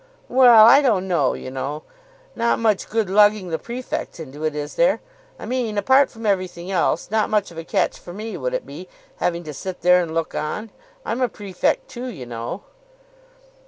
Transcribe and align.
"Well, 0.29 0.65
I 0.65 0.81
don't 0.81 1.07
know, 1.07 1.35
you 1.35 1.51
know. 1.51 1.83
Not 2.35 2.57
much 2.57 2.89
good 2.89 3.07
lugging 3.07 3.49
the 3.49 3.59
prefects 3.59 4.19
into 4.19 4.43
it, 4.45 4.55
is 4.55 4.73
there? 4.73 4.99
I 5.37 5.45
mean, 5.45 5.77
apart 5.77 6.09
from 6.09 6.25
everything 6.25 6.71
else, 6.71 7.11
not 7.11 7.29
much 7.29 7.51
of 7.51 7.57
a 7.59 7.63
catch 7.63 7.99
for 7.99 8.11
me, 8.11 8.35
would 8.35 8.55
it 8.55 8.65
be, 8.65 8.89
having 9.17 9.43
to 9.43 9.53
sit 9.53 9.81
there 9.81 10.01
and 10.01 10.15
look 10.15 10.33
on. 10.33 10.71
I'm 11.05 11.21
a 11.21 11.29
prefect, 11.29 11.87
too, 11.87 12.07
you 12.07 12.25
know." 12.25 12.63